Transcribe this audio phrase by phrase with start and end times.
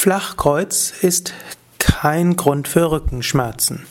[0.00, 1.34] Flachkreuz ist
[2.00, 3.84] kein Grund für Rückenschmerzen.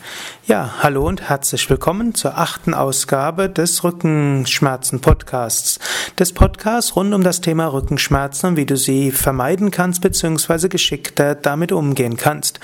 [0.47, 5.77] Ja, hallo und herzlich willkommen zur achten Ausgabe des Rückenschmerzen-Podcasts.
[6.17, 10.69] Des Podcasts rund um das Thema Rückenschmerzen und wie du sie vermeiden kannst bzw.
[10.69, 12.59] geschickter damit umgehen kannst.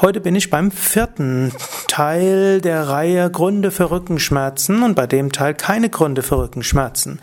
[0.00, 1.52] Heute bin ich beim vierten
[1.88, 7.20] Teil der Reihe Gründe für Rückenschmerzen und bei dem Teil keine Gründe für Rückenschmerzen.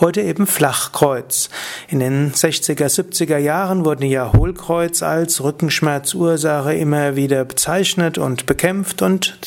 [0.00, 1.50] Heute eben Flachkreuz.
[1.86, 9.02] In den 60er, 70er Jahren wurden ja Hohlkreuz als Rückenschmerzursache immer wieder bezeichnet und bekämpft
[9.02, 9.38] und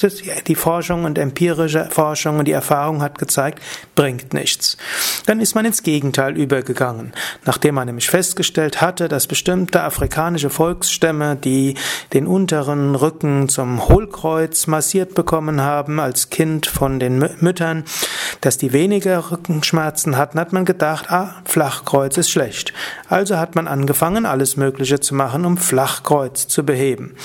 [0.48, 3.62] die Forschung und empirische Forschung und die Erfahrung hat gezeigt,
[3.96, 4.78] bringt nichts.
[5.26, 7.14] Dann ist man ins Gegenteil übergegangen.
[7.46, 11.76] Nachdem man nämlich festgestellt hatte, dass bestimmte afrikanische Volksstämme, die
[12.14, 17.84] den unteren Rücken zum Hohlkreuz massiert bekommen haben als Kind von den Müttern,
[18.42, 22.74] dass die weniger Rückenschmerzen hatten, hat man gedacht, ah, Flachkreuz ist schlecht.
[23.10, 27.16] Also hat man angefangen, alles Mögliche zu machen, um Flachkreuz zu beheben.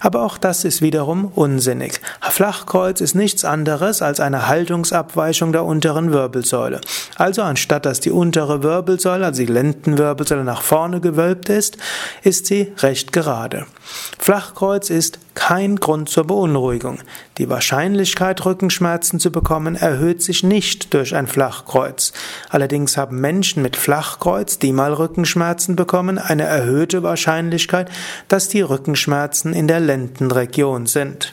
[0.00, 2.00] Aber auch das ist wiederum unsinnig.
[2.20, 6.80] Flachkreuz ist nichts anderes als eine Haltungsabweichung der unteren Wirbelsäule.
[7.16, 11.76] Also anstatt dass die untere Wirbelsäule, also die Lendenwirbelsäule nach vorne gewölbt ist,
[12.22, 13.66] ist sie recht gerade.
[14.18, 16.98] Flachkreuz ist kein Grund zur Beunruhigung.
[17.38, 22.12] Die Wahrscheinlichkeit, Rückenschmerzen zu bekommen, erhöht sich nicht durch ein Flachkreuz.
[22.50, 27.88] Allerdings haben Menschen mit Flachkreuz, die mal Rückenschmerzen bekommen, eine erhöhte Wahrscheinlichkeit,
[28.26, 31.32] dass die Rückenschmerzen in der Lendenregion sind.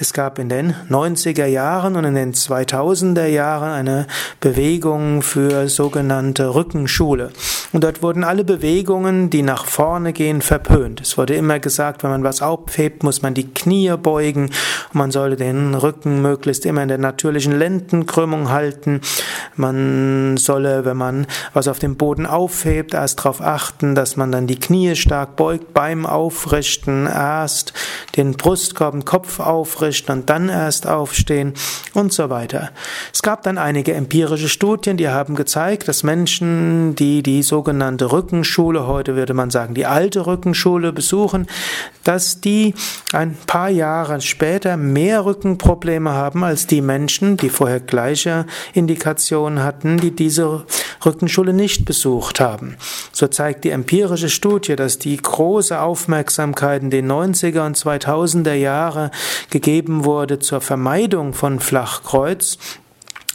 [0.00, 4.06] Es gab in den 90er Jahren und in den 2000er Jahren eine
[4.38, 7.32] Bewegung für sogenannte Rückenschule.
[7.72, 11.00] Und dort wurden alle Bewegungen, die nach vorne gehen, verpönt.
[11.00, 14.50] Es wurde immer gesagt, wenn man was aufhebt, muss man die Knie beugen.
[14.92, 19.00] Man sollte den Rücken möglichst immer in der natürlichen Lendenkrümmung halten.
[19.56, 24.46] Man solle, wenn man was auf dem Boden aufhebt, erst darauf achten, dass man dann
[24.46, 27.06] die Knie stark beugt beim Aufrichten.
[27.06, 27.72] Erst
[28.16, 31.54] den Brustkorb, den Kopf aufrichten und dann erst aufstehen
[31.94, 32.70] und so weiter.
[33.12, 38.86] Es gab dann einige empirische Studien, die haben gezeigt, dass Menschen, die die sogenannte Rückenschule,
[38.86, 41.46] heute würde man sagen die alte Rückenschule besuchen,
[42.04, 42.74] dass die
[43.12, 48.46] ein paar Jahre später mehr Rückenprobleme haben als die Menschen, die vorher gleiche
[49.38, 50.64] Indikationen hatten, die diese
[51.04, 52.76] Rückenschule nicht besucht haben.
[53.12, 59.10] So zeigt die empirische Studie, dass die große Aufmerksamkeit in den 90er und 2000er Jahre
[59.50, 62.58] gegeben wurde zur Vermeidung von Flachkreuz,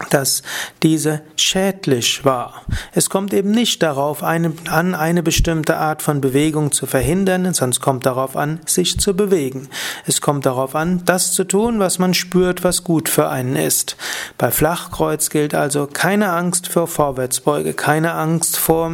[0.10, 0.42] dass
[0.82, 2.64] diese schädlich war.
[2.94, 8.06] Es kommt eben nicht darauf an, eine bestimmte Art von Bewegung zu verhindern, es kommt
[8.08, 9.70] darauf an, sich zu bewegen.
[10.08, 13.96] Es kommt darauf an, das zu tun, was man spürt, was gut für einen ist.
[14.40, 18.92] Bei Flachkreuz gilt also keine Angst vor Vorwärtsbeuge, keine Angst vor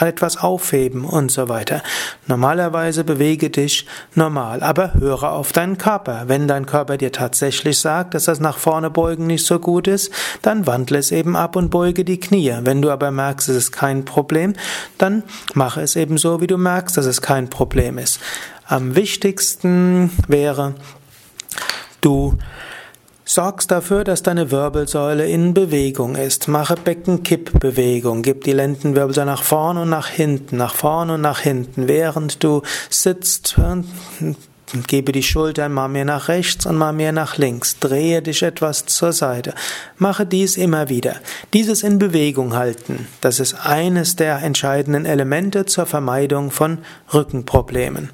[0.00, 1.82] etwas aufheben und so weiter.
[2.26, 6.24] Normalerweise bewege dich normal, aber höre auf deinen Körper.
[6.26, 10.12] Wenn dein Körper dir tatsächlich sagt, dass das nach vorne beugen nicht so gut ist,
[10.42, 12.54] dann wandle es eben ab und beuge die Knie.
[12.62, 14.54] Wenn du aber merkst, es ist kein Problem,
[14.98, 15.22] dann
[15.54, 18.20] mache es eben so, wie du merkst, dass es kein Problem ist.
[18.66, 20.74] Am wichtigsten wäre,
[22.00, 22.38] du
[23.24, 26.48] sorgst dafür, dass deine Wirbelsäule in Bewegung ist.
[26.48, 28.22] Mache Beckenkippbewegung.
[28.22, 32.62] Gib die Lendenwirbelsäule nach vorn und nach hinten, nach vorn und nach hinten, während du
[32.90, 33.56] sitzt
[34.72, 37.78] und gebe die Schultern mal mehr nach rechts und mal mehr nach links.
[37.78, 39.54] Drehe dich etwas zur Seite.
[39.98, 41.16] Mache dies immer wieder.
[41.52, 46.78] Dieses in Bewegung halten, das ist eines der entscheidenden Elemente zur Vermeidung von
[47.12, 48.10] Rückenproblemen.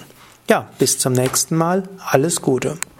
[0.50, 1.84] Ja, bis zum nächsten Mal.
[2.00, 2.79] Alles Gute.